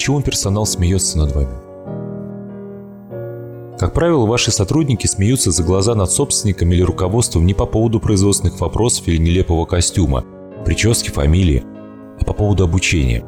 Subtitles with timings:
[0.00, 1.50] почему персонал смеется над вами?
[3.78, 8.58] Как правило, ваши сотрудники смеются за глаза над собственником или руководством не по поводу производственных
[8.60, 10.24] вопросов или нелепого костюма,
[10.64, 11.64] прически, фамилии,
[12.18, 13.22] а по поводу обучения.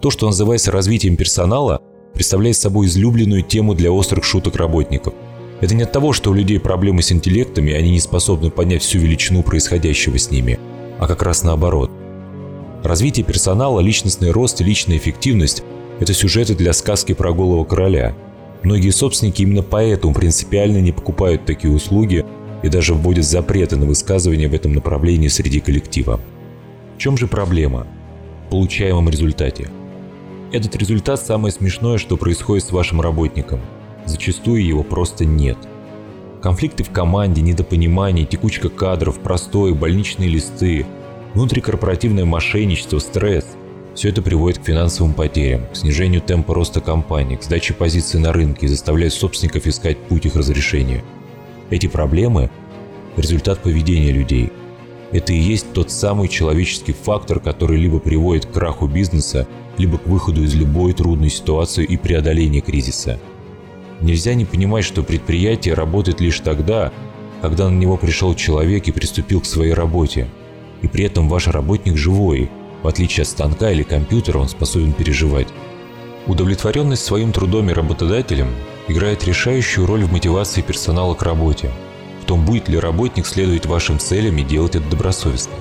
[0.00, 1.82] То, что называется развитием персонала,
[2.14, 5.12] представляет собой излюбленную тему для острых шуток работников.
[5.60, 8.82] Это не от того, что у людей проблемы с интеллектами, и они не способны понять
[8.82, 10.60] всю величину происходящего с ними,
[11.00, 11.90] а как раз наоборот.
[12.84, 15.64] Развитие персонала, личностный рост и личная эффективность–
[15.98, 18.14] это сюжеты для сказки про голого короля.
[18.62, 22.24] Многие собственники именно поэтому принципиально не покупают такие услуги
[22.62, 26.20] и даже вводят запреты на высказывания в этом направлении среди коллектива.
[26.96, 27.86] В чем же проблема?
[28.46, 29.70] В получаемом результате.
[30.52, 33.60] Этот результат самое смешное, что происходит с вашим работником.
[34.04, 35.56] Зачастую его просто нет.
[36.42, 40.86] Конфликты в команде, недопонимание, текучка кадров, простой, больничные листы,
[41.34, 43.46] внутрикорпоративное мошенничество, стресс–
[43.96, 48.30] все это приводит к финансовым потерям, к снижению темпа роста компании, к сдаче позиций на
[48.30, 51.02] рынке и заставляет собственников искать путь их разрешения.
[51.70, 52.50] Эти проблемы–
[53.16, 54.52] результат поведения людей.
[55.12, 60.06] Это и есть тот самый человеческий фактор, который либо приводит к краху бизнеса, либо к
[60.06, 63.18] выходу из любой трудной ситуации и преодолению кризиса.
[64.02, 66.92] Нельзя не понимать, что предприятие работает лишь тогда,
[67.40, 70.28] когда на него пришел человек и приступил к своей работе.
[70.82, 72.50] И при этом ваш работник живой,
[72.82, 75.48] в отличие от станка или компьютера он способен переживать.
[76.26, 78.48] Удовлетворенность своим трудом и работодателем
[78.88, 81.70] играет решающую роль в мотивации персонала к работе,
[82.22, 85.54] в том, будет ли работник следовать вашим целям и делать это добросовестно.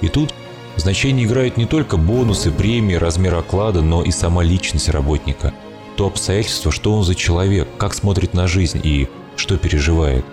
[0.00, 0.34] И тут
[0.76, 5.54] Значение играют не только бонусы, премии, размер оклада, но и сама личность работника.
[5.96, 10.24] То обстоятельство, что он за человек, как смотрит на жизнь и что переживает.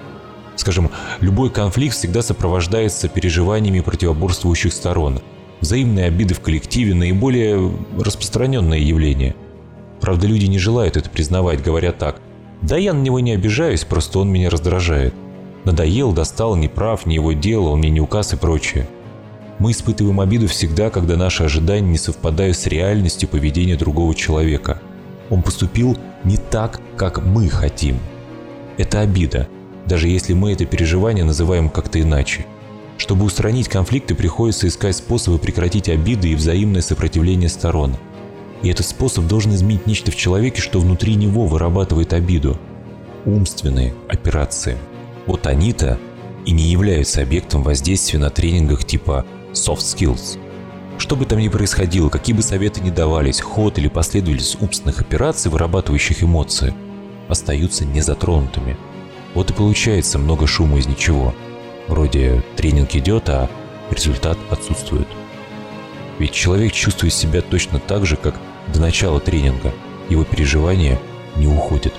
[0.56, 5.22] Скажем, любой конфликт всегда сопровождается переживаниями противоборствующих сторон.
[5.62, 9.36] Взаимные обиды в коллективе– наиболее распространенное явление.
[10.00, 12.20] Правда, люди не желают это признавать, говоря так.
[12.62, 15.14] «Да я на него не обижаюсь, просто он меня раздражает.
[15.64, 18.88] Надоел, достал, не прав, не его дело, он мне не указ и прочее».
[19.60, 24.82] Мы испытываем обиду всегда, когда наши ожидания не совпадают с реальностью поведения другого человека.
[25.30, 28.00] Он поступил не так, как мы хотим.
[28.80, 29.48] Это обида,
[29.86, 32.48] даже если мы это переживание называем как-то иначе.
[33.02, 37.96] Чтобы устранить конфликты, приходится искать способы прекратить обиды и взаимное сопротивление сторон.
[38.62, 42.60] И этот способ должен изменить нечто в человеке, что внутри него вырабатывает обиду.
[43.26, 44.78] Умственные операции.
[45.26, 45.98] Вот они-то
[46.46, 50.38] и не являются объектом воздействия на тренингах типа soft skills.
[51.00, 55.50] Что бы там ни происходило, какие бы советы ни давались, ход или последовательность умственных операций,
[55.50, 56.76] вырабатывающих эмоции,
[57.28, 58.78] остаются незатронутыми.
[59.34, 61.34] Вот и получается много шума из ничего.
[61.88, 63.50] Вроде тренинг идет, а
[63.90, 65.08] результат отсутствует.
[66.20, 68.36] Ведь человек чувствует себя точно так же, как
[68.74, 69.74] до начала тренинга.
[70.10, 71.00] Его переживания
[71.36, 71.94] не уходят.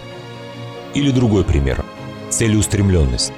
[0.95, 1.85] Или другой пример.
[2.31, 3.33] Целеустремленность.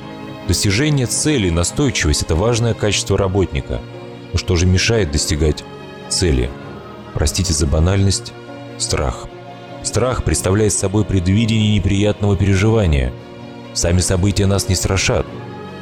[0.47, 3.81] Достижение цели настойчивость– это важное качество работника–
[4.35, 5.63] но что же мешает достигать
[6.09, 6.51] цели?
[7.15, 8.33] Простите за банальность.
[8.79, 9.29] Страх.
[9.85, 13.13] Страх представляет собой предвидение неприятного переживания.
[13.75, 15.25] Сами события нас не страшат,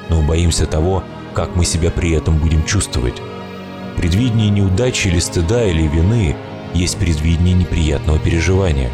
[0.08, 1.02] но боимся того,
[1.34, 3.14] как мы себя при этом будем чувствовать.
[3.96, 6.36] Предвидение неудачи или стыда или вины
[6.74, 8.90] есть предвидение неприятного переживания.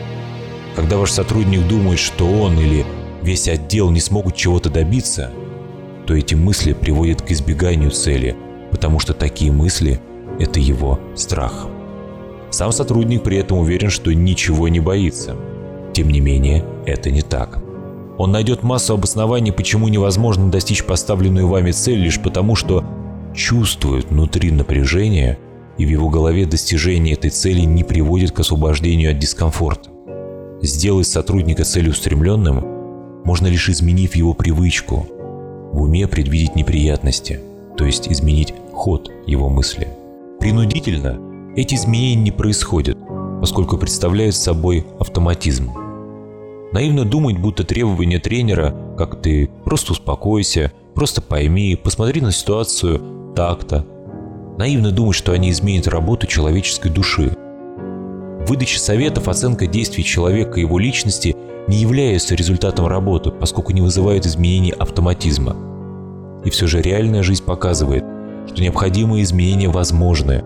[0.77, 2.85] Когда ваш сотрудник думает, что он или
[3.23, 5.31] весь отдел не смогут чего-то добиться,
[6.07, 8.37] то эти мысли приводят к избеганию цели–
[8.71, 10.01] потому что такие мысли–
[10.39, 11.67] это его страх.
[12.51, 15.37] Сам сотрудник при этом уверен, что ничего не боится.
[15.93, 17.63] Тем не менее, это не так.
[18.19, 22.85] Он найдет массу обоснований, почему невозможно достичь поставленную вами цель лишь потому, что
[23.35, 25.39] чувствует внутри напряжение,
[25.79, 29.91] и в его голове достижение этой цели не приводит к освобождению от дискомфорта.
[30.61, 35.07] Сделать сотрудника целеустремленным можно лишь изменив его привычку,
[35.73, 37.41] в уме предвидеть неприятности–
[37.79, 39.89] то есть изменить ход его мысли.
[40.41, 41.19] Принудительно
[41.57, 42.99] эти изменения не происходят,
[43.41, 45.71] поскольку представляют собой автоматизм.
[46.73, 53.87] Наивно думать, будто требования тренера, как ты просто успокойся, просто пойми, посмотри на ситуацию так-то.
[54.59, 57.37] Наивно думать, что они изменят работу человеческой души.
[58.47, 61.37] Выдача советов, оценка действий человека и его личности
[61.69, 65.57] не является результатом работы, поскольку не вызывает изменений автоматизма–
[66.45, 68.05] и все же реальная жизнь показывает,
[68.47, 70.45] что необходимые изменения возможны.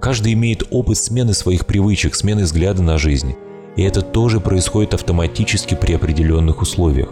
[0.00, 3.34] Каждый имеет опыт смены своих привычек, смены взгляда на жизнь.
[3.76, 7.08] И это тоже происходит автоматически при определенных условиях.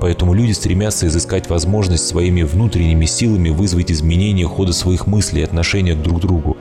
[0.00, 5.94] Поэтому люди стремятся изыскать возможность своими внутренними силами вызвать изменение хода своих мыслей и отношения
[5.94, 6.56] друг к другу,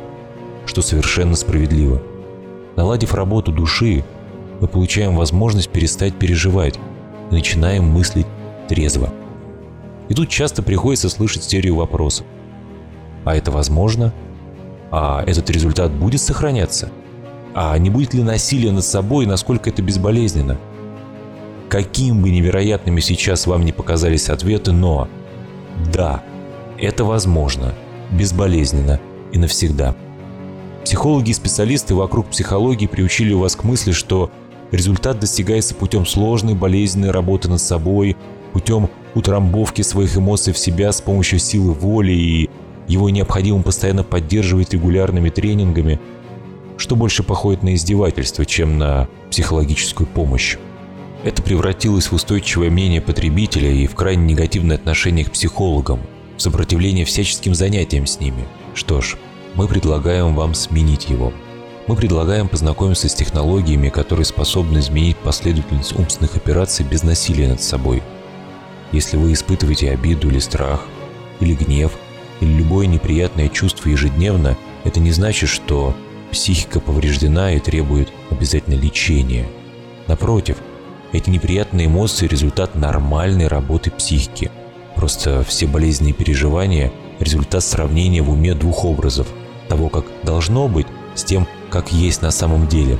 [0.65, 2.01] что совершенно справедливо.
[2.75, 4.03] Наладив работу души,
[4.59, 6.75] мы получаем возможность перестать переживать
[7.31, 8.27] и начинаем мыслить
[8.67, 9.13] трезво.
[10.09, 12.25] И тут часто приходится слышать серию вопросов.
[13.23, 14.13] А это возможно?
[14.91, 16.91] А этот результат будет сохраняться?
[17.53, 20.57] А не будет ли насилия над собой насколько это безболезненно?
[21.67, 25.07] Каким бы невероятными сейчас вам не показались ответы, но
[25.93, 26.23] да,
[26.77, 27.73] это возможно,
[28.11, 28.99] безболезненно
[29.31, 29.95] и навсегда.
[30.83, 34.31] Психологи и специалисты вокруг психологии приучили вас к мысли, что
[34.71, 38.15] результат достигается путем сложной, болезненной работы над собой,
[38.53, 42.49] путем утрамбовки своих эмоций в себя с помощью силы воли и
[42.87, 45.99] его необходимо постоянно поддерживать регулярными тренингами,
[46.79, 50.57] что больше походит на издевательство, чем на психологическую помощь.
[51.23, 55.99] Это превратилось в устойчивое мнение потребителя и в крайне негативное отношение к психологам,
[56.37, 58.47] в сопротивление всяческим занятиям с ними.
[58.73, 59.17] Что ж,
[59.55, 61.33] мы предлагаем вам сменить его.
[61.87, 68.01] Мы предлагаем познакомиться с технологиями, которые способны изменить последовательность умственных операций без насилия над собой.
[68.93, 70.85] Если вы испытываете обиду или страх,
[71.41, 71.91] или гнев,
[72.39, 74.55] или любое неприятное чувство ежедневно,
[74.85, 75.93] это не значит, что
[76.31, 79.47] психика повреждена и требует обязательно лечения.
[80.07, 80.57] Напротив,
[81.11, 84.51] эти неприятные эмоции– результат нормальной работы психики.
[84.95, 89.27] Просто все болезненные переживания– результат сравнения в уме двух образов–
[89.69, 92.99] того, как должно быть, с тем, как есть на самом деле.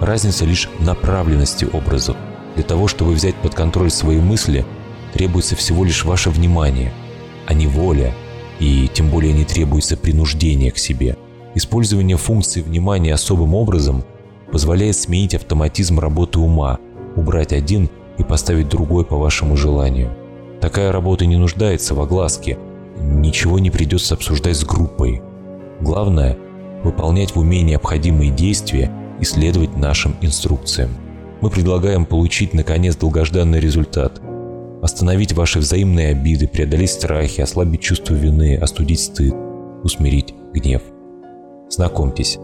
[0.00, 2.16] Разница лишь в направленности образов.
[2.54, 4.66] Для того, чтобы взять под контроль свои мысли,
[5.14, 6.92] требуется всего лишь ваше внимание,
[7.46, 8.12] а не воля,
[8.58, 11.16] и тем более не требуется принуждение к себе.
[11.58, 14.04] Использование функции внимания особым образом
[14.52, 16.78] позволяет сменить автоматизм работы ума–
[17.16, 20.16] убрать один и поставить другой по вашему желанию.
[20.60, 22.58] Такая работа не нуждается в огласке,
[23.00, 25.20] ничего не придется обсуждать с группой.
[25.80, 26.38] Главное–
[26.84, 30.90] выполнять в уме необходимые действия и следовать нашим инструкциям.
[31.40, 34.20] Мы предлагаем получить, наконец, долгожданный результат.
[34.80, 39.34] Остановить ваши взаимные обиды, преодолеть страхи, ослабить чувство вины, остудить стыд,
[39.82, 40.82] усмирить гнев.
[41.70, 42.38] Знакомьтесь,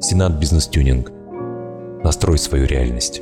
[0.00, 1.12] Сенат Бизнес Тюнинг.
[2.02, 3.20] Настрой свою реальность.